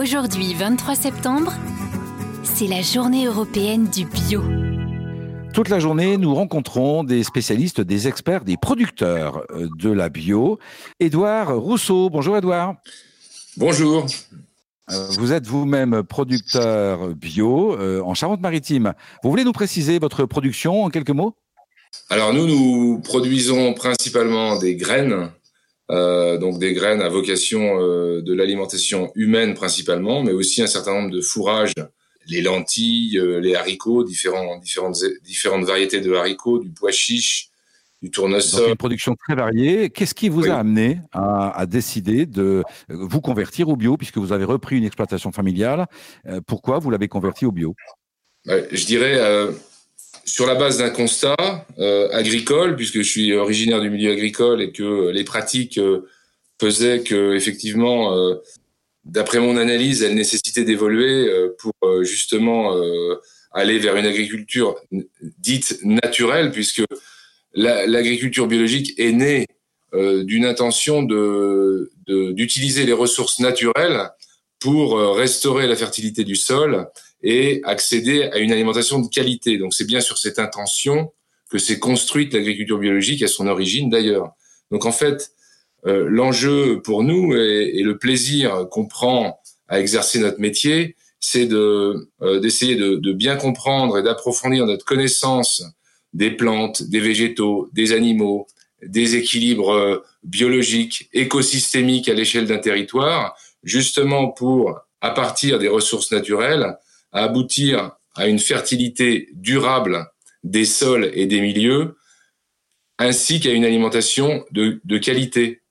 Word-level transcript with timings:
Aujourd'hui, 0.00 0.54
23 0.54 0.94
septembre, 0.94 1.52
c'est 2.42 2.66
la 2.66 2.80
journée 2.80 3.26
européenne 3.26 3.86
du 3.90 4.06
bio. 4.06 4.42
Toute 5.52 5.68
la 5.68 5.78
journée, 5.78 6.16
nous 6.16 6.34
rencontrons 6.34 7.04
des 7.04 7.22
spécialistes, 7.22 7.82
des 7.82 8.08
experts, 8.08 8.46
des 8.46 8.56
producteurs 8.56 9.44
euh, 9.50 9.68
de 9.76 9.90
la 9.90 10.08
bio. 10.08 10.58
Édouard 11.00 11.54
Rousseau. 11.54 12.08
Bonjour 12.08 12.38
Édouard. 12.38 12.76
Bonjour. 13.58 14.06
Euh, 14.90 15.06
vous 15.18 15.34
êtes 15.34 15.46
vous-même 15.46 16.02
producteur 16.02 17.14
bio 17.14 17.76
euh, 17.78 18.00
en 18.00 18.14
Charente-Maritime. 18.14 18.94
Vous 19.22 19.28
voulez 19.28 19.44
nous 19.44 19.52
préciser 19.52 19.98
votre 19.98 20.24
production 20.24 20.82
en 20.82 20.88
quelques 20.88 21.10
mots? 21.10 21.34
Alors 22.08 22.32
nous, 22.32 22.46
nous 22.46 23.00
produisons 23.00 23.74
principalement 23.74 24.58
des 24.58 24.76
graines, 24.76 25.30
donc 25.90 26.58
des 26.58 26.72
graines 26.72 27.02
à 27.02 27.08
vocation 27.08 27.76
de 27.78 28.32
l'alimentation 28.32 29.10
humaine 29.14 29.54
principalement, 29.54 30.22
mais 30.22 30.32
aussi 30.32 30.62
un 30.62 30.66
certain 30.66 30.94
nombre 30.94 31.10
de 31.10 31.20
fourrages 31.20 31.74
les 32.30 32.42
lentilles, 32.42 33.18
euh, 33.18 33.40
les 33.40 33.54
haricots, 33.54 34.04
différents, 34.04 34.58
différentes, 34.58 34.96
différentes 35.24 35.64
variétés 35.64 36.00
de 36.00 36.12
haricots, 36.12 36.60
du 36.60 36.70
pois 36.70 36.92
chiche, 36.92 37.50
du 38.02 38.10
tournesol. 38.10 38.60
Donc 38.60 38.70
une 38.70 38.76
production 38.76 39.14
très 39.14 39.34
variée. 39.34 39.90
Qu'est-ce 39.90 40.14
qui 40.14 40.28
vous 40.28 40.48
a 40.48 40.54
amené 40.54 41.00
à, 41.12 41.66
décider 41.66 42.24
de 42.26 42.62
vous 42.88 43.20
convertir 43.20 43.68
au 43.68 43.76
bio, 43.76 43.96
puisque 43.96 44.16
vous 44.16 44.32
avez 44.32 44.44
repris 44.44 44.78
une 44.78 44.84
exploitation 44.84 45.32
familiale 45.32 45.86
euh, 46.26 46.40
Pourquoi 46.46 46.78
vous 46.78 46.90
l'avez 46.90 47.08
converti 47.08 47.44
au 47.44 47.52
bio? 47.52 47.74
Je 48.46 48.86
dirais 48.86 49.16
euh, 49.18 49.52
sur 50.30 50.46
la 50.46 50.54
base 50.54 50.78
d'un 50.78 50.90
constat 50.90 51.36
agricole, 52.12 52.76
puisque 52.76 52.98
je 52.98 53.08
suis 53.08 53.32
originaire 53.34 53.80
du 53.80 53.90
milieu 53.90 54.12
agricole 54.12 54.62
et 54.62 54.72
que 54.72 55.10
les 55.10 55.24
pratiques 55.24 55.80
faisaient 56.60 57.02
que 57.02 57.34
effectivement 57.34 58.38
d'après 59.04 59.40
mon 59.40 59.56
analyse, 59.56 60.02
elle 60.02 60.14
nécessitait 60.14 60.64
d'évoluer 60.64 61.28
euh, 61.28 61.56
pour 61.58 61.72
euh, 61.82 62.04
justement 62.04 62.76
euh, 62.76 63.20
aller 63.52 63.78
vers 63.78 63.96
une 63.96 64.06
agriculture 64.06 64.76
dite 65.38 65.80
naturelle, 65.82 66.50
puisque 66.52 66.84
l'agriculture 67.52 68.46
biologique 68.46 68.94
est 68.98 69.12
née 69.12 69.46
d'une 69.92 70.44
intention 70.44 71.02
d'utiliser 72.06 72.86
les 72.86 72.92
ressources 72.92 73.40
naturelles 73.40 74.08
pour 74.60 74.98
restaurer 75.16 75.66
la 75.66 75.74
fertilité 75.74 76.22
du 76.22 76.36
sol 76.36 76.86
et 77.22 77.60
accéder 77.64 78.24
à 78.24 78.38
une 78.38 78.52
alimentation 78.52 79.00
de 79.00 79.08
qualité. 79.08 79.58
Donc 79.58 79.74
c'est 79.74 79.86
bien 79.86 80.00
sur 80.00 80.18
cette 80.18 80.38
intention 80.38 81.12
que 81.50 81.58
s'est 81.58 81.78
construite 81.78 82.32
l'agriculture 82.32 82.78
biologique 82.78 83.22
à 83.22 83.28
son 83.28 83.46
origine 83.46 83.90
d'ailleurs. 83.90 84.32
Donc 84.70 84.86
en 84.86 84.92
fait, 84.92 85.32
euh, 85.86 86.06
l'enjeu 86.08 86.80
pour 86.82 87.02
nous 87.02 87.34
et, 87.34 87.82
le 87.82 87.98
plaisir 87.98 88.66
qu'on 88.70 88.86
prend 88.86 89.40
à 89.68 89.80
exercer 89.80 90.18
notre 90.20 90.40
métier, 90.40 90.96
c'est 91.20 91.46
de 91.46 92.08
euh, 92.22 92.40
d'essayer 92.40 92.76
de, 92.76 92.96
de, 92.96 93.12
bien 93.12 93.36
comprendre 93.36 93.98
et 93.98 94.02
d'approfondir 94.02 94.66
notre 94.66 94.84
connaissance 94.84 95.62
des 96.12 96.30
plantes, 96.30 96.82
des 96.82 97.00
végétaux, 97.00 97.68
des 97.72 97.92
animaux, 97.92 98.46
des 98.82 99.16
équilibres 99.16 99.72
euh, 99.72 100.04
biologiques, 100.22 101.08
écosystémiques 101.12 102.08
à 102.08 102.14
l'échelle 102.14 102.46
d'un 102.46 102.58
territoire, 102.58 103.36
justement 103.62 104.28
pour, 104.28 104.78
à 105.00 105.10
partir 105.10 105.58
des 105.58 105.68
ressources 105.68 106.12
naturelles, 106.12 106.76
aboutir 107.12 107.92
à 108.16 108.26
une 108.26 108.38
fertilité 108.38 109.28
durable 109.34 110.06
des 110.44 110.64
sols 110.64 111.10
et 111.14 111.26
des 111.26 111.40
milieux, 111.40 111.96
ainsi 112.98 113.40
qu'à 113.40 113.52
une 113.52 113.64
alimentation 113.64 114.44
de, 114.50 114.80
de 114.84 114.98
qualité. 114.98 115.62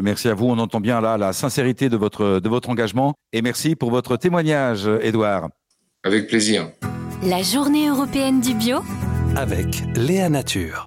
Merci 0.00 0.28
à 0.28 0.34
vous. 0.34 0.46
On 0.46 0.58
entend 0.58 0.80
bien 0.80 1.00
là 1.00 1.16
la 1.16 1.32
sincérité 1.32 1.88
de 1.88 1.96
votre, 1.96 2.38
de 2.40 2.48
votre 2.48 2.68
engagement. 2.68 3.14
Et 3.32 3.42
merci 3.42 3.76
pour 3.76 3.90
votre 3.90 4.16
témoignage, 4.16 4.86
Edouard. 5.00 5.48
Avec 6.04 6.28
plaisir. 6.28 6.70
La 7.22 7.42
journée 7.42 7.88
européenne 7.88 8.40
du 8.40 8.54
bio 8.54 8.78
avec 9.36 9.66
Léa 9.96 10.28
Nature. 10.28 10.84